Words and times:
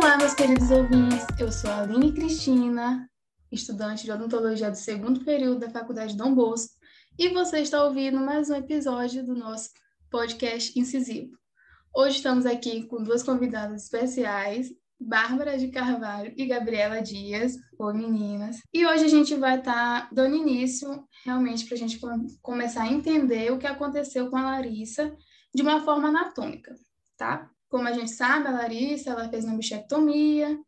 Olá, 0.00 0.16
meus 0.16 0.32
queridos 0.32 0.70
ouvintes. 0.70 1.26
Eu 1.40 1.50
sou 1.50 1.68
a 1.68 1.80
Aline 1.80 2.12
Cristina, 2.12 3.10
estudante 3.50 4.04
de 4.04 4.12
odontologia 4.12 4.70
do 4.70 4.76
segundo 4.76 5.24
período 5.24 5.58
da 5.58 5.70
Faculdade 5.70 6.16
Dom 6.16 6.36
Bosco, 6.36 6.72
e 7.18 7.30
você 7.30 7.58
está 7.58 7.82
ouvindo 7.82 8.20
mais 8.20 8.48
um 8.48 8.54
episódio 8.54 9.26
do 9.26 9.34
nosso 9.34 9.70
podcast 10.08 10.78
incisivo. 10.78 11.36
Hoje 11.92 12.18
estamos 12.18 12.46
aqui 12.46 12.84
com 12.86 13.02
duas 13.02 13.24
convidadas 13.24 13.82
especiais, 13.82 14.72
Bárbara 15.00 15.58
de 15.58 15.66
Carvalho 15.66 16.32
e 16.36 16.46
Gabriela 16.46 17.02
Dias. 17.02 17.56
Oi, 17.76 17.92
meninas. 17.92 18.58
E 18.72 18.86
hoje 18.86 19.04
a 19.04 19.08
gente 19.08 19.34
vai 19.34 19.58
estar 19.58 20.02
tá 20.02 20.08
dando 20.12 20.36
início 20.36 21.04
realmente 21.24 21.64
para 21.64 21.74
a 21.74 21.78
gente 21.78 21.98
começar 22.40 22.84
a 22.84 22.92
entender 22.92 23.52
o 23.52 23.58
que 23.58 23.66
aconteceu 23.66 24.30
com 24.30 24.36
a 24.36 24.42
Larissa 24.42 25.12
de 25.52 25.60
uma 25.60 25.80
forma 25.80 26.06
anatômica, 26.06 26.72
tá? 27.16 27.50
Como 27.68 27.86
a 27.86 27.92
gente 27.92 28.10
sabe, 28.10 28.48
a 28.48 28.52
Larissa 28.52 29.10
ela 29.10 29.28
fez 29.28 29.44
uma 29.44 29.56
bichectomia 29.56 30.58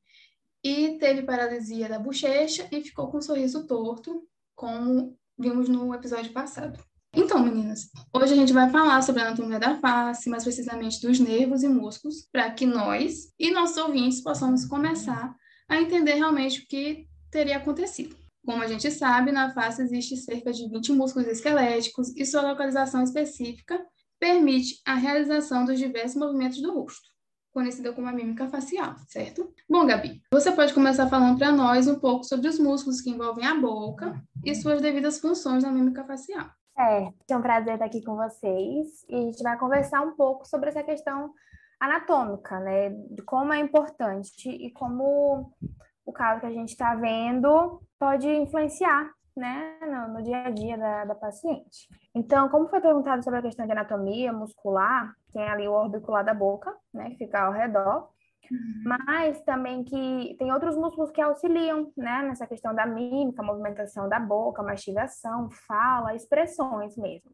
e 0.62 0.98
teve 0.98 1.22
paralisia 1.22 1.88
da 1.88 1.98
bochecha 1.98 2.68
e 2.70 2.82
ficou 2.82 3.10
com 3.10 3.18
um 3.18 3.22
sorriso 3.22 3.66
torto, 3.66 4.22
como 4.54 5.16
vimos 5.38 5.68
no 5.68 5.94
episódio 5.94 6.32
passado. 6.32 6.78
Então, 7.12 7.42
meninas, 7.42 7.90
hoje 8.14 8.34
a 8.34 8.36
gente 8.36 8.52
vai 8.52 8.70
falar 8.70 9.02
sobre 9.02 9.22
a 9.22 9.28
anatomia 9.28 9.58
da 9.58 9.80
face, 9.80 10.28
mais 10.28 10.44
precisamente 10.44 11.00
dos 11.00 11.18
nervos 11.18 11.62
e 11.62 11.68
músculos, 11.68 12.28
para 12.30 12.50
que 12.50 12.66
nós 12.66 13.32
e 13.38 13.50
nossos 13.50 13.78
ouvintes 13.78 14.20
possamos 14.20 14.64
começar 14.66 15.34
a 15.68 15.80
entender 15.80 16.14
realmente 16.14 16.60
o 16.60 16.66
que 16.68 17.08
teria 17.30 17.56
acontecido. 17.56 18.14
Como 18.44 18.62
a 18.62 18.66
gente 18.66 18.90
sabe, 18.90 19.32
na 19.32 19.52
face 19.52 19.82
existe 19.82 20.16
cerca 20.18 20.52
de 20.52 20.68
20 20.68 20.92
músculos 20.92 21.26
esqueléticos 21.28 22.14
e 22.16 22.24
sua 22.24 22.42
localização 22.42 23.02
específica 23.02 23.84
permite 24.20 24.80
a 24.86 24.94
realização 24.94 25.64
dos 25.64 25.78
diversos 25.78 26.16
movimentos 26.16 26.60
do 26.60 26.72
rosto, 26.72 27.08
conhecida 27.52 27.92
como 27.92 28.06
a 28.06 28.12
mímica 28.12 28.46
facial, 28.48 28.94
certo? 29.08 29.52
Bom, 29.68 29.86
Gabi, 29.86 30.20
você 30.30 30.52
pode 30.52 30.74
começar 30.74 31.08
falando 31.08 31.38
para 31.38 31.50
nós 31.50 31.88
um 31.88 31.98
pouco 31.98 32.24
sobre 32.24 32.46
os 32.46 32.58
músculos 32.58 33.00
que 33.00 33.10
envolvem 33.10 33.46
a 33.46 33.54
boca 33.54 34.22
e 34.44 34.54
suas 34.54 34.80
devidas 34.82 35.18
funções 35.18 35.64
na 35.64 35.72
mímica 35.72 36.04
facial. 36.04 36.46
É, 36.78 37.12
é 37.30 37.36
um 37.36 37.42
prazer 37.42 37.74
estar 37.74 37.86
aqui 37.86 38.04
com 38.04 38.14
vocês 38.14 39.04
e 39.08 39.14
a 39.14 39.20
gente 39.20 39.42
vai 39.42 39.58
conversar 39.58 40.02
um 40.02 40.14
pouco 40.14 40.46
sobre 40.46 40.68
essa 40.68 40.82
questão 40.82 41.32
anatômica, 41.80 42.60
né? 42.60 42.90
De 43.10 43.22
como 43.22 43.52
é 43.52 43.58
importante 43.58 44.48
e 44.48 44.70
como 44.72 45.52
o 46.04 46.12
caso 46.12 46.40
que 46.40 46.46
a 46.46 46.52
gente 46.52 46.70
está 46.70 46.94
vendo 46.94 47.82
pode 47.98 48.28
influenciar 48.28 49.10
né, 49.36 49.78
no, 49.82 50.14
no, 50.14 50.22
dia 50.22 50.44
a 50.44 50.50
dia 50.50 50.76
da, 50.76 51.04
da 51.04 51.14
paciente. 51.14 51.88
Então, 52.14 52.48
como 52.48 52.68
foi 52.68 52.80
perguntado 52.80 53.22
sobre 53.22 53.38
a 53.38 53.42
questão 53.42 53.66
de 53.66 53.72
anatomia 53.72 54.32
muscular, 54.32 55.14
tem 55.32 55.42
ali 55.48 55.68
o 55.68 55.72
orbicular 55.72 56.24
da 56.24 56.34
boca, 56.34 56.74
né, 56.92 57.10
que 57.10 57.16
fica 57.16 57.42
ao 57.42 57.52
redor, 57.52 58.10
uhum. 58.50 58.82
mas 58.84 59.40
também 59.42 59.84
que 59.84 60.36
tem 60.38 60.52
outros 60.52 60.76
músculos 60.76 61.10
que 61.10 61.20
auxiliam, 61.20 61.90
né, 61.96 62.22
nessa 62.22 62.46
questão 62.46 62.74
da 62.74 62.86
mímica, 62.86 63.42
movimentação 63.42 64.08
da 64.08 64.18
boca, 64.18 64.62
mastigação, 64.62 65.48
fala, 65.50 66.14
expressões 66.14 66.96
mesmo. 66.96 67.30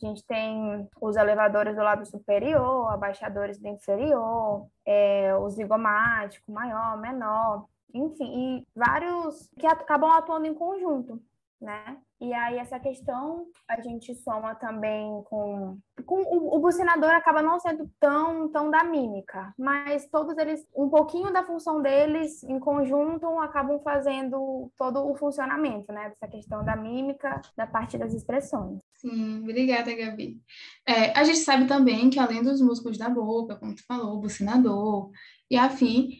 A 0.00 0.06
gente 0.06 0.24
tem 0.26 0.88
os 1.00 1.16
elevadores 1.16 1.74
do 1.74 1.82
lábio 1.82 2.06
superior, 2.06 2.92
abaixadores 2.92 3.58
do 3.58 3.66
inferior, 3.66 4.66
é, 4.86 5.34
o 5.36 5.48
zigomático 5.50 6.52
maior, 6.52 6.96
menor, 6.98 7.66
enfim, 7.94 8.58
e 8.58 8.66
vários 8.74 9.48
que 9.58 9.66
acabam 9.66 10.10
atuando 10.10 10.46
em 10.46 10.54
conjunto, 10.54 11.20
né? 11.60 11.98
E 12.20 12.32
aí 12.34 12.58
essa 12.58 12.80
questão 12.80 13.46
a 13.68 13.80
gente 13.80 14.12
soma 14.16 14.54
também 14.56 15.22
com, 15.24 15.78
com 16.04 16.22
o, 16.22 16.56
o 16.56 16.58
bucinador 16.58 17.10
acaba 17.10 17.40
não 17.42 17.60
sendo 17.60 17.88
tão 18.00 18.48
tão 18.50 18.70
da 18.70 18.82
mímica, 18.82 19.54
mas 19.56 20.08
todos 20.08 20.36
eles 20.36 20.66
um 20.76 20.88
pouquinho 20.88 21.32
da 21.32 21.44
função 21.44 21.80
deles 21.80 22.42
em 22.42 22.58
conjunto 22.58 23.26
acabam 23.38 23.80
fazendo 23.80 24.70
todo 24.76 25.08
o 25.08 25.14
funcionamento, 25.16 25.92
né? 25.92 26.08
Dessa 26.08 26.28
questão 26.28 26.64
da 26.64 26.74
mímica, 26.74 27.40
da 27.56 27.66
parte 27.66 27.96
das 27.96 28.12
expressões. 28.12 28.80
Sim, 28.94 29.40
obrigada, 29.42 29.94
Gabi. 29.94 30.40
É, 30.86 31.16
a 31.16 31.22
gente 31.22 31.38
sabe 31.38 31.66
também 31.66 32.10
que 32.10 32.18
além 32.18 32.42
dos 32.42 32.60
músculos 32.60 32.98
da 32.98 33.08
boca, 33.08 33.56
como 33.56 33.76
tu 33.76 33.84
falou, 33.86 34.16
o 34.16 34.20
bucinador 34.20 35.10
e 35.48 35.56
afim, 35.56 36.10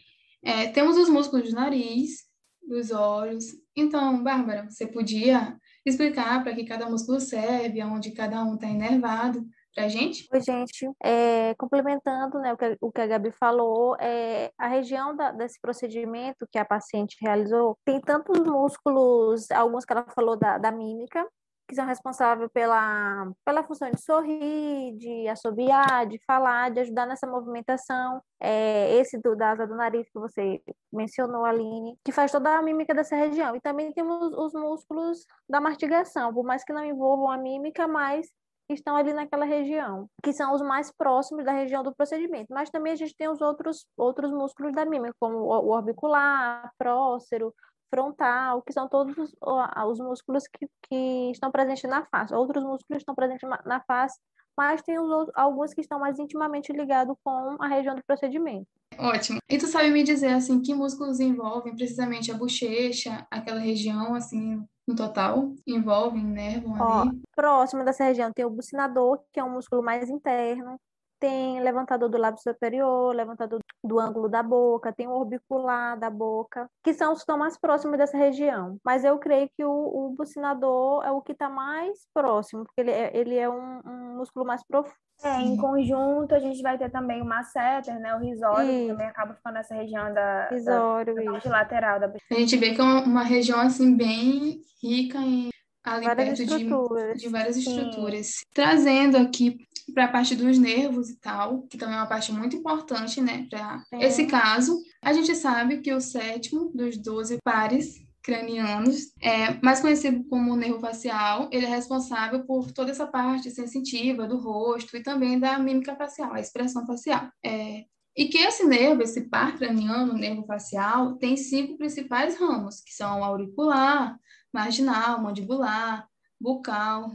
é, 0.42 0.68
temos 0.68 0.96
os 0.96 1.08
músculos 1.08 1.50
do 1.50 1.54
nariz, 1.54 2.28
dos 2.62 2.90
olhos. 2.90 3.44
Então, 3.74 4.22
Bárbara, 4.22 4.68
você 4.68 4.86
podia 4.86 5.56
explicar 5.84 6.42
para 6.42 6.54
que 6.54 6.64
cada 6.64 6.88
músculo 6.88 7.20
serve, 7.20 7.80
aonde 7.80 8.12
cada 8.12 8.42
um 8.44 8.54
está 8.54 8.66
inervado 8.66 9.44
para 9.74 9.88
gente? 9.88 10.28
Oi, 10.32 10.40
gente. 10.40 10.90
É, 11.02 11.54
complementando 11.54 12.38
né, 12.40 12.52
o, 12.52 12.56
que, 12.56 12.76
o 12.80 12.92
que 12.92 13.00
a 13.00 13.06
Gabi 13.06 13.30
falou, 13.32 13.96
é, 14.00 14.52
a 14.58 14.66
região 14.66 15.16
da, 15.16 15.30
desse 15.32 15.60
procedimento 15.60 16.46
que 16.50 16.58
a 16.58 16.64
paciente 16.64 17.16
realizou 17.20 17.78
tem 17.84 18.00
tantos 18.00 18.40
músculos, 18.40 19.50
alguns 19.50 19.84
que 19.84 19.92
ela 19.92 20.04
falou 20.14 20.36
da, 20.36 20.58
da 20.58 20.70
mímica, 20.70 21.26
que 21.68 21.74
são 21.74 21.86
responsáveis 21.86 22.50
pela, 22.50 23.30
pela 23.44 23.62
função 23.62 23.90
de 23.90 24.00
sorrir, 24.00 24.96
de 24.96 25.28
assobiar, 25.28 26.06
de 26.06 26.18
falar, 26.26 26.70
de 26.70 26.80
ajudar 26.80 27.06
nessa 27.06 27.26
movimentação. 27.26 28.22
É, 28.40 28.94
esse 28.96 29.18
do, 29.18 29.36
da 29.36 29.50
asa 29.50 29.66
do 29.66 29.76
nariz 29.76 30.08
que 30.10 30.18
você 30.18 30.62
mencionou, 30.90 31.44
Aline, 31.44 31.98
que 32.02 32.10
faz 32.10 32.32
toda 32.32 32.56
a 32.56 32.62
mímica 32.62 32.94
dessa 32.94 33.14
região. 33.14 33.54
E 33.54 33.60
também 33.60 33.92
temos 33.92 34.32
os 34.32 34.54
músculos 34.54 35.26
da 35.48 35.60
mastigação, 35.60 36.32
por 36.32 36.44
mais 36.44 36.64
que 36.64 36.72
não 36.72 36.84
envolvam 36.84 37.30
a 37.30 37.36
mímica, 37.36 37.86
mas 37.86 38.26
estão 38.70 38.96
ali 38.96 39.12
naquela 39.12 39.44
região, 39.44 40.08
que 40.22 40.32
são 40.32 40.52
os 40.52 40.60
mais 40.60 40.92
próximos 40.92 41.44
da 41.44 41.52
região 41.52 41.82
do 41.82 41.94
procedimento. 41.94 42.48
Mas 42.50 42.70
também 42.70 42.92
a 42.92 42.96
gente 42.96 43.16
tem 43.16 43.28
os 43.28 43.40
outros, 43.40 43.86
outros 43.96 44.30
músculos 44.30 44.72
da 44.72 44.84
mímica, 44.84 45.14
como 45.18 45.38
o 45.38 45.70
orbicular, 45.70 46.70
prócero, 46.78 47.54
frontal, 47.90 48.62
que 48.62 48.72
são 48.72 48.88
todos 48.88 49.16
os, 49.16 49.34
os 49.40 49.98
músculos 49.98 50.44
que, 50.46 50.68
que 50.88 51.30
estão 51.30 51.50
presentes 51.50 51.88
na 51.88 52.04
face. 52.06 52.34
Outros 52.34 52.62
músculos 52.62 53.00
estão 53.00 53.14
presentes 53.14 53.48
na 53.64 53.80
face, 53.80 54.18
mas 54.56 54.82
tem 54.82 54.98
os, 54.98 55.30
alguns 55.34 55.72
que 55.72 55.80
estão 55.80 55.98
mais 55.98 56.18
intimamente 56.18 56.72
ligados 56.72 57.16
com 57.22 57.56
a 57.60 57.68
região 57.68 57.94
do 57.94 58.04
procedimento. 58.04 58.66
Ótimo. 58.98 59.38
E 59.48 59.58
tu 59.58 59.66
sabe 59.66 59.90
me 59.90 60.02
dizer, 60.02 60.32
assim, 60.32 60.60
que 60.60 60.74
músculos 60.74 61.20
envolvem 61.20 61.74
precisamente 61.74 62.32
a 62.32 62.36
bochecha, 62.36 63.26
aquela 63.30 63.60
região, 63.60 64.14
assim, 64.14 64.64
no 64.86 64.96
total? 64.96 65.52
Envolvem, 65.66 66.24
nervo 66.24 66.74
ali? 66.74 67.20
próximo 67.36 67.84
dessa 67.84 68.04
região 68.04 68.32
tem 68.32 68.44
o 68.44 68.50
bucinador, 68.50 69.20
que 69.32 69.38
é 69.38 69.44
um 69.44 69.52
músculo 69.52 69.82
mais 69.82 70.10
interno 70.10 70.80
tem 71.18 71.60
levantador 71.60 72.08
do 72.08 72.18
lábio 72.18 72.40
superior, 72.42 73.14
levantador 73.14 73.60
do 73.82 73.98
ângulo 73.98 74.28
da 74.28 74.42
boca, 74.42 74.92
tem 74.92 75.06
o 75.06 75.12
orbicular 75.12 75.98
da 75.98 76.10
boca, 76.10 76.68
que 76.82 76.92
são 76.92 77.12
os 77.12 77.18
que 77.18 77.22
estão 77.22 77.38
mais 77.38 77.58
próximos 77.58 77.98
dessa 77.98 78.16
região. 78.16 78.78
Mas 78.84 79.04
eu 79.04 79.18
creio 79.18 79.48
que 79.56 79.64
o, 79.64 79.70
o 79.70 80.10
bucinador 80.10 81.04
é 81.04 81.10
o 81.10 81.20
que 81.20 81.32
está 81.32 81.48
mais 81.48 82.06
próximo, 82.12 82.64
porque 82.64 82.80
ele 82.80 82.90
é, 82.90 83.16
ele 83.16 83.36
é 83.36 83.48
um, 83.48 83.80
um 83.84 84.16
músculo 84.16 84.44
mais 84.44 84.62
profundo. 84.66 84.96
É, 85.22 85.40
em 85.40 85.56
conjunto 85.56 86.32
a 86.32 86.38
gente 86.38 86.62
vai 86.62 86.78
ter 86.78 86.90
também 86.90 87.20
o 87.20 87.24
masseter, 87.24 87.98
né, 87.98 88.14
o 88.14 88.20
risório, 88.20 88.68
que 88.68 88.86
também 88.86 89.06
acaba 89.08 89.34
ficando 89.34 89.54
nessa 89.54 89.74
região 89.74 90.14
da, 90.14 90.48
risório, 90.48 91.12
da, 91.12 91.22
da 91.22 91.32
parte 91.32 91.48
lateral 91.48 91.98
da 91.98 92.06
A 92.06 92.34
gente 92.34 92.56
vê 92.56 92.72
que 92.72 92.80
é 92.80 92.84
uma 92.84 93.24
região 93.24 93.58
assim 93.58 93.96
bem 93.96 94.62
rica 94.80 95.18
em 95.18 95.50
ali 95.94 96.06
várias 96.06 96.38
perto 96.38 96.58
de, 96.58 97.20
de 97.20 97.28
várias 97.28 97.56
Sim. 97.56 97.60
estruturas. 97.60 98.44
Trazendo 98.52 99.16
aqui 99.16 99.58
para 99.94 100.04
a 100.04 100.08
parte 100.08 100.36
dos 100.36 100.58
nervos 100.58 101.08
e 101.10 101.16
tal, 101.18 101.62
que 101.62 101.78
também 101.78 101.94
é 101.94 101.98
uma 101.98 102.06
parte 102.06 102.32
muito 102.32 102.56
importante, 102.56 103.20
né, 103.20 103.46
para 103.48 103.82
é. 103.92 104.06
esse 104.06 104.26
caso. 104.26 104.78
A 105.02 105.12
gente 105.12 105.34
sabe 105.34 105.80
que 105.80 105.92
o 105.92 106.00
sétimo 106.00 106.70
dos 106.74 106.96
12 106.98 107.38
pares 107.42 108.06
cranianos, 108.22 109.14
é 109.22 109.54
mais 109.62 109.80
conhecido 109.80 110.22
como 110.24 110.54
nervo 110.54 110.78
facial, 110.78 111.48
ele 111.50 111.64
é 111.64 111.68
responsável 111.68 112.44
por 112.44 112.70
toda 112.70 112.90
essa 112.90 113.06
parte 113.06 113.50
sensitiva 113.50 114.26
do 114.26 114.36
rosto 114.36 114.98
e 114.98 115.02
também 115.02 115.38
da 115.38 115.58
mímica 115.58 115.96
facial, 115.96 116.34
a 116.34 116.40
expressão 116.40 116.86
facial. 116.86 117.30
É, 117.42 117.84
e 118.14 118.26
que 118.26 118.36
esse 118.36 118.66
nervo, 118.66 119.02
esse 119.02 119.30
par 119.30 119.56
craniano, 119.56 120.12
nervo 120.12 120.44
facial, 120.44 121.14
tem 121.14 121.38
cinco 121.38 121.78
principais 121.78 122.36
ramos, 122.38 122.82
que 122.82 122.92
são 122.92 123.24
auricular, 123.24 124.18
marginal, 124.52 125.20
mandibular, 125.20 126.06
bucal, 126.40 127.10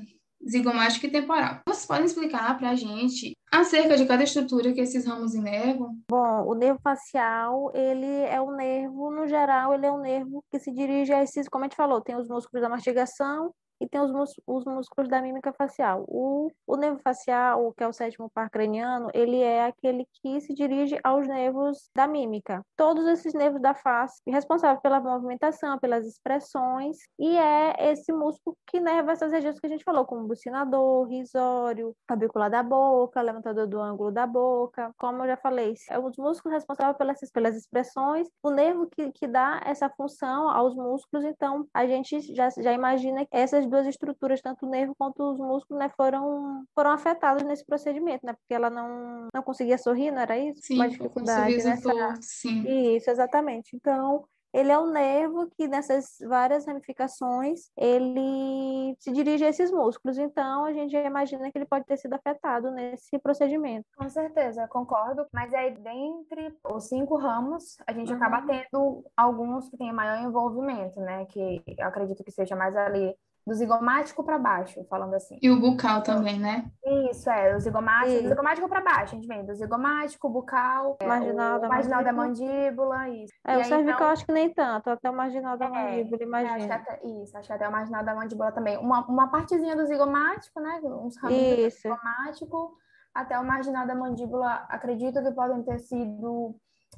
zigomático 0.47 1.05
e 1.05 1.11
temporal. 1.11 1.61
Vocês 1.67 1.85
podem 1.85 2.05
explicar 2.05 2.57
para 2.57 2.71
a 2.71 2.75
gente 2.75 3.33
acerca 3.51 3.95
de 3.95 4.05
cada 4.05 4.23
estrutura 4.23 4.73
que 4.73 4.81
esses 4.81 5.05
ramos 5.05 5.33
inervam? 5.33 5.97
Bom, 6.09 6.45
o 6.47 6.53
nervo 6.53 6.79
facial, 6.83 7.71
ele 7.73 8.05
é 8.05 8.41
o 8.41 8.51
nervo, 8.51 9.11
no 9.11 9.27
geral, 9.27 9.73
ele 9.73 9.85
é 9.85 9.91
um 9.91 10.01
nervo 10.01 10.43
que 10.51 10.59
se 10.59 10.71
dirige 10.71 11.13
a 11.13 11.23
esses, 11.23 11.47
como 11.47 11.63
a 11.63 11.67
gente 11.67 11.77
falou, 11.77 12.01
tem 12.01 12.15
os 12.15 12.27
músculos 12.27 12.61
da 12.61 12.69
mastigação 12.69 13.53
e 13.83 13.89
tem 13.89 13.99
os, 13.99 14.11
os 14.47 14.63
músculos 14.63 15.09
da 15.09 15.21
mímica 15.21 15.51
facial. 15.51 16.05
O, 16.07 16.49
o 16.65 16.77
nervo 16.77 16.99
facial, 17.03 17.73
que 17.73 17.83
é 17.83 17.87
o 17.87 17.91
sétimo 17.91 18.31
par 18.33 18.49
craniano, 18.49 19.09
ele 19.13 19.41
é 19.41 19.65
aquele 19.65 20.07
que 20.13 20.39
se 20.39 20.53
dirige 20.53 20.97
aos 21.03 21.27
nervos 21.27 21.89
da 21.93 22.07
mímica. 22.07 22.65
Todos 22.77 23.05
esses 23.07 23.33
nervos 23.33 23.61
da 23.61 23.73
face, 23.73 24.21
responsável 24.25 24.81
pela 24.81 25.01
movimentação, 25.01 25.77
pelas 25.79 26.07
expressões, 26.07 26.97
e 27.19 27.37
é 27.37 27.91
esse 27.91 28.13
músculo 28.13 28.55
que 28.65 28.79
nerva 28.79 29.11
essas 29.11 29.33
regiões 29.33 29.59
que 29.59 29.67
a 29.67 29.69
gente 29.69 29.83
falou, 29.83 30.05
como 30.05 30.27
bucinador, 30.27 31.05
risório, 31.07 31.93
clavícula 32.07 32.49
da 32.49 32.63
boca, 32.63 33.21
levantador 33.21 33.67
do 33.67 33.81
ângulo 33.81 34.11
da 34.11 34.25
boca. 34.25 34.93
Como 34.97 35.23
eu 35.23 35.27
já 35.27 35.37
falei, 35.37 35.73
é 35.89 35.99
os 35.99 36.15
músculos 36.17 36.55
responsáveis 36.55 36.97
pelas, 36.97 37.19
pelas 37.31 37.55
expressões, 37.57 38.29
o 38.41 38.49
nervo 38.49 38.87
que, 38.87 39.11
que 39.11 39.27
dá 39.27 39.61
essa 39.65 39.89
função 39.89 40.49
aos 40.49 40.73
músculos, 40.73 41.25
então 41.25 41.67
a 41.73 41.85
gente 41.85 42.33
já, 42.33 42.49
já 42.49 42.71
imagina 42.71 43.27
essas 43.29 43.65
duas 43.73 43.87
estruturas, 43.87 44.41
tanto 44.41 44.65
o 44.65 44.69
nervo 44.69 44.95
quanto 44.95 45.23
os 45.23 45.39
músculos, 45.39 45.79
né, 45.79 45.89
foram, 45.97 46.63
foram 46.75 46.91
afetados 46.91 47.43
nesse 47.43 47.65
procedimento, 47.65 48.25
né, 48.25 48.33
porque 48.33 48.53
ela 48.53 48.69
não, 48.69 49.27
não 49.33 49.41
conseguia 49.41 49.77
sorrir, 49.77 50.11
não 50.11 50.21
era 50.21 50.37
isso? 50.37 50.61
Sim, 50.61 50.75
Uma 50.75 50.87
dificuldade, 50.87 51.63
né? 51.63 51.75
Sim. 52.21 52.95
Isso, 52.95 53.09
exatamente. 53.09 53.75
Então, 53.75 54.25
ele 54.53 54.71
é 54.71 54.77
o 54.77 54.85
nervo 54.85 55.49
que 55.57 55.67
nessas 55.67 56.17
várias 56.27 56.67
ramificações 56.67 57.71
ele 57.75 58.95
se 58.99 59.11
dirige 59.11 59.43
a 59.43 59.49
esses 59.49 59.71
músculos. 59.71 60.17
Então 60.19 60.65
a 60.65 60.71
gente 60.71 60.95
imagina 60.95 61.51
que 61.51 61.57
ele 61.57 61.65
pode 61.65 61.85
ter 61.85 61.97
sido 61.97 62.13
afetado 62.13 62.69
nesse 62.69 63.17
procedimento. 63.17 63.87
Com 63.97 64.07
certeza, 64.07 64.67
concordo. 64.67 65.25
Mas 65.33 65.51
aí 65.55 65.71
dentre 65.71 66.55
os 66.71 66.87
cinco 66.87 67.17
ramos 67.17 67.77
a 67.87 67.93
gente 67.93 68.11
uhum. 68.11 68.17
acaba 68.17 68.45
tendo 68.45 69.03
alguns 69.17 69.69
que 69.69 69.77
têm 69.77 69.91
maior 69.91 70.23
envolvimento, 70.23 70.99
né? 70.99 71.25
Que 71.25 71.63
eu 71.75 71.87
acredito 71.87 72.23
que 72.23 72.31
seja 72.31 72.55
mais 72.55 72.75
ali 72.75 73.15
do 73.45 73.53
zigomático 73.53 74.23
para 74.23 74.39
baixo, 74.39 74.85
falando 74.89 75.13
assim. 75.15 75.37
E 75.41 75.49
o 75.49 75.59
bucal 75.59 76.01
também, 76.01 76.39
né? 76.39 76.65
Isso, 77.11 77.29
é, 77.29 77.55
o 77.55 77.59
zigomático, 77.59 78.23
do 78.23 78.29
zigomático 78.29 78.69
para 78.69 78.81
baixo, 78.81 79.15
a 79.15 79.19
gente 79.19 79.27
vem 79.27 79.45
do 79.45 79.53
zigomático, 79.53 80.29
bucal, 80.29 80.97
marginal, 81.03 81.57
é, 81.57 81.59
da, 81.59 81.67
marginal 81.67 82.03
da 82.03 82.13
mandíbula, 82.13 83.09
isso. 83.09 83.33
É, 83.45 83.53
e 83.53 83.57
o 83.57 83.59
aí, 83.59 83.65
cervical 83.65 83.95
então... 83.95 84.07
acho 84.07 84.25
que 84.25 84.31
nem 84.31 84.53
tanto, 84.53 84.89
até 84.89 85.09
o 85.09 85.15
marginal 85.15 85.57
da 85.57 85.65
é, 85.65 85.69
mandíbula, 85.69 86.23
imagina. 86.23 86.57
É, 86.57 86.63
acho 86.63 86.73
até, 86.73 87.05
isso, 87.05 87.37
acho 87.37 87.47
que 87.47 87.53
até 87.53 87.67
o 87.67 87.71
marginal 87.71 88.03
da 88.03 88.15
mandíbula 88.15 88.51
também. 88.51 88.77
Uma, 88.77 89.05
uma 89.07 89.27
partezinha 89.29 89.75
do 89.75 89.85
zigomático, 89.85 90.59
né, 90.61 90.79
uns 90.83 91.17
raminhos 91.17 91.73
do 91.73 91.81
zigomático, 91.81 92.77
até 93.13 93.37
o 93.37 93.45
marginal 93.45 93.85
da 93.85 93.93
mandíbula, 93.93 94.65
acredito 94.69 95.21
que 95.21 95.31
podem 95.31 95.61
ter 95.63 95.79
sido 95.79 96.55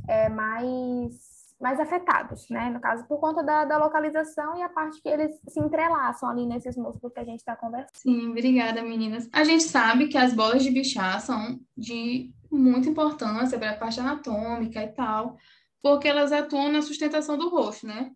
é, 0.07 0.29
mais 0.29 1.34
mais 1.59 1.79
afetados, 1.79 2.49
né? 2.49 2.69
No 2.69 2.79
caso, 2.79 3.07
por 3.07 3.19
conta 3.19 3.43
da, 3.43 3.65
da 3.65 3.77
localização 3.77 4.57
e 4.57 4.61
a 4.61 4.69
parte 4.69 5.01
que 5.01 5.07
eles 5.07 5.39
se 5.47 5.59
entrelaçam 5.59 6.29
ali 6.29 6.45
nesses 6.45 6.75
músculos 6.75 7.13
que 7.13 7.19
a 7.19 7.25
gente 7.25 7.39
está 7.39 7.55
conversando. 7.55 7.95
Sim, 7.95 8.29
obrigada, 8.31 8.81
meninas. 8.81 9.29
A 9.31 9.43
gente 9.43 9.63
sabe 9.63 10.07
que 10.07 10.17
as 10.17 10.33
bolas 10.33 10.63
de 10.63 10.71
bichar 10.71 11.19
são 11.21 11.59
de 11.75 12.33
muita 12.51 12.89
importância 12.89 13.57
para 13.57 13.71
a 13.71 13.77
parte 13.77 13.99
anatômica 13.99 14.83
e 14.83 14.87
tal, 14.89 15.37
porque 15.81 16.07
elas 16.07 16.31
atuam 16.31 16.71
na 16.71 16.81
sustentação 16.81 17.37
do 17.37 17.49
rosto, 17.49 17.87
né? 17.87 18.11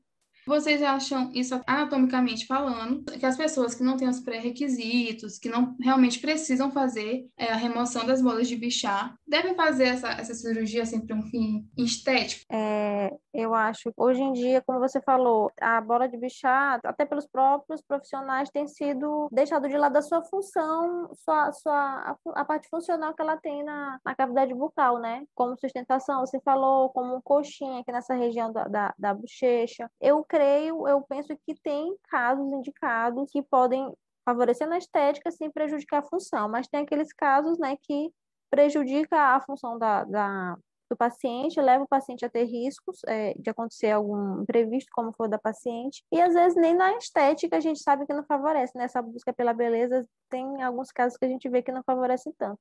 Vocês 0.50 0.82
acham 0.82 1.30
isso 1.32 1.62
anatomicamente 1.68 2.48
falando, 2.48 3.04
que 3.06 3.24
as 3.24 3.38
pessoas 3.38 3.76
que 3.76 3.84
não 3.84 3.96
têm 3.96 4.10
os 4.10 4.20
pré-requisitos, 4.20 5.38
que 5.38 5.48
não 5.48 5.76
realmente 5.80 6.20
precisam 6.20 6.72
fazer 6.72 7.28
é, 7.38 7.52
a 7.52 7.56
remoção 7.56 8.04
das 8.04 8.20
bolas 8.20 8.48
de 8.48 8.56
bichar, 8.56 9.14
devem 9.28 9.54
fazer 9.54 9.90
essa, 9.90 10.08
essa 10.08 10.34
cirurgia 10.34 10.82
assim 10.82 11.06
para 11.06 11.16
um 11.16 11.22
fim 11.22 11.70
estético? 11.78 12.44
É, 12.52 13.16
eu 13.32 13.54
acho, 13.54 13.94
hoje 13.96 14.24
em 14.24 14.34
dia, 14.34 14.64
como 14.66 14.80
você 14.80 15.00
falou, 15.00 15.52
a 15.62 15.80
bola 15.82 16.10
de 16.10 16.18
bichar, 16.18 16.80
até 16.84 17.06
pelos 17.06 17.28
próprios 17.28 17.80
profissionais, 17.84 18.50
tem 18.50 18.68
sido 18.68 19.30
deixado 19.32 19.70
de 19.70 19.78
lado 19.78 19.98
a 19.98 20.02
sua 20.02 20.24
função, 20.24 21.12
sua, 21.14 21.52
sua, 21.52 21.76
a, 21.76 22.42
a 22.42 22.44
parte 22.44 22.68
funcional 22.70 23.14
que 23.14 23.22
ela 23.22 23.38
tem 23.38 23.64
na, 23.64 24.00
na 24.04 24.16
cavidade 24.16 24.52
bucal, 24.56 24.98
né? 24.98 25.26
Como 25.36 25.56
sustentação, 25.60 26.22
você 26.22 26.40
falou, 26.40 26.90
como 26.90 27.22
coxinha 27.22 27.82
aqui 27.82 27.92
nessa 27.92 28.16
região 28.16 28.52
da, 28.52 28.64
da, 28.64 28.94
da 28.98 29.14
bochecha. 29.14 29.90
Eu 30.02 30.24
creio, 30.24 30.39
eu 30.42 31.02
penso 31.08 31.36
que 31.46 31.56
tem 31.62 31.96
casos 32.10 32.52
indicados 32.52 33.30
que 33.32 33.42
podem 33.42 33.92
favorecer 34.26 34.68
na 34.68 34.78
estética 34.78 35.32
sem 35.32 35.50
prejudicar 35.50 36.00
a 36.00 36.08
função, 36.08 36.50
mas 36.50 36.68
tem 36.68 36.82
aqueles 36.82 37.12
casos, 37.14 37.58
né, 37.58 37.76
que 37.82 38.12
prejudica 38.50 39.36
a 39.36 39.42
função 39.42 39.78
da, 39.78 40.04
da 40.04 40.58
do 40.90 40.98
paciente, 40.98 41.62
leva 41.62 41.84
o 41.84 41.88
paciente 41.88 42.26
a 42.26 42.30
ter 42.30 42.46
riscos 42.46 43.02
é, 43.08 43.36
de 43.36 43.50
acontecer 43.50 43.92
algum 43.92 44.42
imprevisto, 44.42 44.90
como 44.92 45.14
foi 45.14 45.30
da 45.30 45.38
paciente, 45.38 46.04
e 46.12 46.20
às 46.20 46.34
vezes 46.34 46.58
nem 46.58 46.74
na 46.74 46.98
estética 46.98 47.58
a 47.58 47.60
gente 47.60 47.80
sabe 47.80 48.08
que 48.08 48.14
não 48.14 48.24
favorece, 48.24 48.76
né? 48.76 48.86
Essa 48.86 49.02
busca 49.02 49.32
pela 49.32 49.54
beleza 49.54 50.04
tem 50.30 50.64
alguns 50.64 50.92
casos 50.92 51.16
que 51.18 51.26
a 51.26 51.30
gente 51.30 51.48
vê 51.48 51.62
que 51.62 51.72
não 51.72 51.84
favorece 51.84 52.34
tanto. 52.38 52.60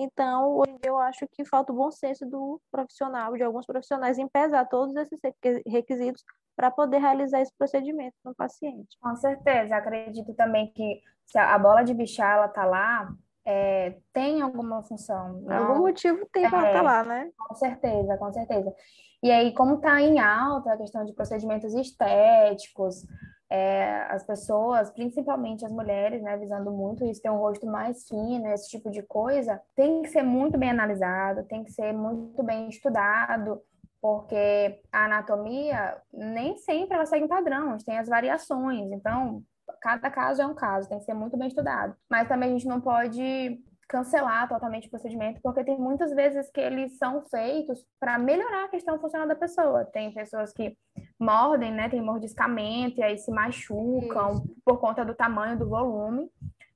Então, 0.00 0.58
hoje 0.58 0.78
eu 0.84 0.96
acho 0.96 1.26
que 1.26 1.44
falta 1.44 1.72
o 1.72 1.76
bom 1.76 1.90
senso 1.90 2.24
do 2.24 2.60
profissional, 2.70 3.34
de 3.34 3.42
alguns 3.42 3.66
profissionais, 3.66 4.16
em 4.16 4.28
pesar 4.28 4.64
todos 4.66 4.94
esses 4.94 5.18
requisitos 5.66 6.22
para 6.54 6.70
poder 6.70 6.98
realizar 6.98 7.40
esse 7.40 7.52
procedimento 7.58 8.14
no 8.24 8.32
paciente. 8.32 8.96
Com 9.00 9.16
certeza, 9.16 9.76
acredito 9.76 10.32
também 10.34 10.72
que 10.72 11.00
se 11.26 11.36
a 11.36 11.58
bola 11.58 11.82
de 11.82 11.92
bichar 11.94 12.36
ela 12.36 12.48
tá 12.48 12.64
lá, 12.64 13.12
é, 13.44 13.98
tem 14.12 14.40
alguma 14.40 14.84
função. 14.84 15.40
Não? 15.40 15.56
Algum 15.56 15.80
motivo 15.80 16.24
tem 16.32 16.46
é, 16.46 16.48
para 16.48 16.68
estar 16.68 16.72
tá 16.74 16.82
lá, 16.82 17.02
né? 17.02 17.30
Com 17.36 17.54
certeza, 17.56 18.16
com 18.18 18.32
certeza. 18.32 18.72
E 19.20 19.32
aí, 19.32 19.52
como 19.52 19.76
está 19.76 20.00
em 20.00 20.20
alta 20.20 20.72
a 20.72 20.76
questão 20.76 21.04
de 21.04 21.12
procedimentos 21.12 21.74
estéticos, 21.74 23.04
é, 23.50 24.02
as 24.10 24.24
pessoas, 24.24 24.90
principalmente 24.90 25.64
as 25.64 25.72
mulheres, 25.72 26.22
né, 26.22 26.36
visando 26.36 26.70
muito 26.70 27.04
isso, 27.04 27.22
ter 27.22 27.30
um 27.30 27.38
rosto 27.38 27.66
mais 27.66 28.06
fino, 28.06 28.46
esse 28.48 28.68
tipo 28.68 28.90
de 28.90 29.02
coisa, 29.02 29.60
tem 29.74 30.02
que 30.02 30.08
ser 30.08 30.22
muito 30.22 30.58
bem 30.58 30.70
analisado, 30.70 31.44
tem 31.44 31.64
que 31.64 31.72
ser 31.72 31.92
muito 31.92 32.42
bem 32.42 32.68
estudado, 32.68 33.60
porque 34.00 34.80
a 34.92 35.06
anatomia 35.06 35.96
nem 36.12 36.56
sempre 36.58 36.94
ela 36.94 37.06
segue 37.06 37.24
um 37.24 37.28
padrão, 37.28 37.68
a 37.68 37.70
gente 37.72 37.84
tem 37.84 37.98
as 37.98 38.08
variações, 38.08 38.92
então 38.92 39.42
cada 39.80 40.10
caso 40.10 40.42
é 40.42 40.46
um 40.46 40.54
caso, 40.54 40.88
tem 40.88 40.98
que 40.98 41.04
ser 41.04 41.14
muito 41.14 41.36
bem 41.36 41.48
estudado. 41.48 41.94
Mas 42.08 42.28
também 42.28 42.50
a 42.50 42.52
gente 42.52 42.66
não 42.66 42.80
pode 42.80 43.60
cancelar 43.88 44.46
totalmente 44.48 44.86
o 44.86 44.90
procedimento, 44.90 45.40
porque 45.42 45.64
tem 45.64 45.78
muitas 45.78 46.12
vezes 46.14 46.50
que 46.50 46.60
eles 46.60 46.98
são 46.98 47.22
feitos 47.22 47.82
para 47.98 48.18
melhorar 48.18 48.64
a 48.64 48.68
questão 48.68 49.00
funcional 49.00 49.26
da 49.26 49.34
pessoa. 49.34 49.84
Tem 49.86 50.12
pessoas 50.12 50.52
que 50.52 50.76
mordem, 51.18 51.72
né, 51.72 51.88
tem 51.88 52.00
mordiscamento 52.00 53.00
e 53.00 53.02
aí 53.02 53.18
se 53.18 53.30
machucam 53.30 54.32
Isso. 54.32 54.56
por 54.64 54.78
conta 54.78 55.04
do 55.04 55.14
tamanho 55.14 55.58
do 55.58 55.68
volume. 55.68 56.30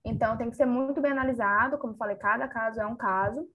Então 0.04 0.36
tem 0.36 0.50
que 0.50 0.56
ser 0.56 0.66
muito 0.66 1.00
bem 1.00 1.12
analisado, 1.12 1.78
como 1.78 1.94
falei, 1.94 2.16
cada 2.16 2.48
caso 2.48 2.80
é 2.80 2.86
um 2.86 2.96
caso. 2.96 3.46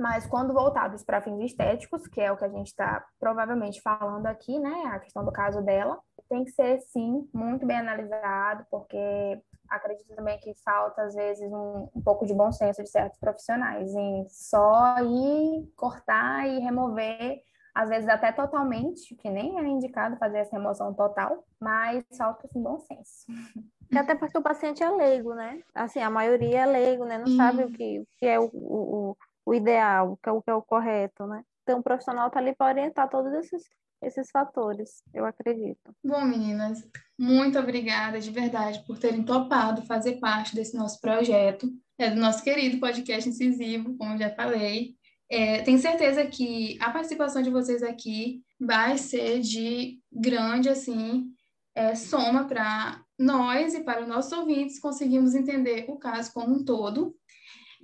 Mas 0.00 0.26
quando 0.26 0.54
voltados 0.54 1.04
para 1.04 1.20
fins 1.20 1.38
estéticos, 1.44 2.06
que 2.06 2.22
é 2.22 2.32
o 2.32 2.36
que 2.36 2.44
a 2.44 2.48
gente 2.48 2.68
está 2.68 3.04
provavelmente 3.18 3.82
falando 3.82 4.26
aqui, 4.26 4.58
né, 4.58 4.84
a 4.86 4.98
questão 4.98 5.22
do 5.22 5.30
caso 5.30 5.60
dela, 5.60 5.98
tem 6.30 6.44
que 6.44 6.52
ser 6.52 6.80
sim 6.80 7.28
muito 7.34 7.66
bem 7.66 7.78
analisado, 7.78 8.64
porque 8.70 9.38
acredito 9.68 10.14
também 10.14 10.38
que 10.38 10.54
falta, 10.64 11.02
às 11.02 11.14
vezes, 11.14 11.52
um, 11.52 11.88
um, 11.94 12.02
pouco 12.02 12.24
de 12.24 12.32
bom 12.32 12.50
senso 12.50 12.82
de 12.82 12.88
certos 12.88 13.18
profissionais 13.18 13.94
em 13.94 14.26
só 14.28 14.96
ir 15.00 15.70
cortar 15.76 16.48
e 16.48 16.60
remover, 16.60 17.42
às 17.74 17.88
vezes 17.88 18.08
até 18.08 18.32
totalmente, 18.32 19.14
que 19.16 19.30
nem 19.30 19.58
é 19.58 19.66
indicado 19.66 20.16
fazer 20.16 20.38
essa 20.38 20.56
remoção 20.56 20.92
total, 20.94 21.44
mas 21.60 22.04
falta 22.16 22.46
assim, 22.46 22.62
bom 22.62 22.78
senso. 22.80 23.26
Até 23.94 24.14
porque 24.14 24.38
o 24.38 24.42
paciente 24.42 24.82
é 24.82 24.90
leigo, 24.90 25.34
né? 25.34 25.60
Assim, 25.74 26.00
a 26.00 26.10
maioria 26.10 26.60
é 26.60 26.66
leigo, 26.66 27.04
né? 27.04 27.18
Não 27.18 27.32
hum. 27.32 27.36
sabe 27.36 27.64
o 27.64 27.70
que, 27.70 28.00
o 28.00 28.06
que 28.18 28.26
é 28.26 28.38
o, 28.38 28.50
o, 28.52 29.16
o 29.46 29.54
ideal, 29.54 30.12
o 30.12 30.16
que 30.16 30.28
é 30.28 30.32
o, 30.32 30.42
que 30.42 30.50
é 30.50 30.54
o 30.54 30.62
correto, 30.62 31.26
né? 31.26 31.42
Então, 31.62 31.80
o 31.80 31.82
profissional 31.82 32.28
está 32.28 32.40
ali 32.40 32.54
para 32.54 32.72
orientar 32.72 33.08
todos 33.08 33.32
esses, 33.34 33.62
esses 34.02 34.30
fatores, 34.30 35.02
eu 35.12 35.24
acredito. 35.24 35.94
Bom, 36.04 36.24
meninas, 36.24 36.82
muito 37.18 37.58
obrigada 37.58 38.20
de 38.20 38.30
verdade 38.30 38.84
por 38.86 38.98
terem 38.98 39.24
topado 39.24 39.82
fazer 39.82 40.18
parte 40.18 40.54
desse 40.54 40.76
nosso 40.76 41.00
projeto, 41.00 41.68
é 41.98 42.10
do 42.10 42.20
nosso 42.20 42.42
querido 42.42 42.80
podcast 42.80 43.28
incisivo, 43.28 43.96
como 43.96 44.16
já 44.16 44.30
falei. 44.30 44.96
É, 45.30 45.62
tenho 45.62 45.78
certeza 45.78 46.26
que 46.26 46.76
a 46.80 46.90
participação 46.90 47.40
de 47.40 47.50
vocês 47.50 47.82
aqui 47.82 48.42
vai 48.58 48.98
ser 48.98 49.40
de 49.40 50.00
grande 50.12 50.68
assim 50.68 51.32
é, 51.74 51.94
soma 51.94 52.44
para 52.44 53.00
nós 53.16 53.74
e 53.74 53.84
para 53.84 54.02
os 54.02 54.08
nossos 54.08 54.32
ouvintes 54.32 54.80
conseguirmos 54.80 55.34
entender 55.34 55.84
o 55.88 55.96
caso 55.96 56.32
como 56.32 56.56
um 56.56 56.64
todo. 56.64 57.14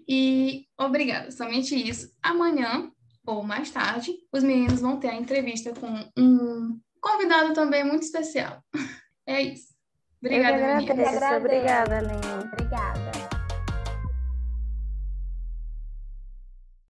E 0.08 0.66
obrigada, 0.78 1.30
somente 1.30 1.74
isso. 1.76 2.10
Amanhã 2.22 2.90
ou 3.26 3.42
mais 3.42 3.70
tarde, 3.70 4.14
os 4.32 4.42
meninos 4.42 4.80
vão 4.80 4.98
ter 4.98 5.08
a 5.08 5.16
entrevista 5.16 5.72
com 5.74 6.10
um 6.16 6.78
convidado 7.00 7.52
também 7.52 7.84
muito 7.84 8.02
especial. 8.02 8.62
É 9.28 9.42
isso. 9.42 9.74
Obrigada, 10.22 10.76
meninas. 10.76 11.20
Obrigada, 11.36 11.98
Aline. 11.98 12.44
Obrigada. 12.44 13.15